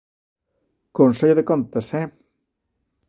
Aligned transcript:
Consello 0.97 1.35
de 1.37 1.47
Contas, 1.49 1.87
¡eh! 2.01 2.05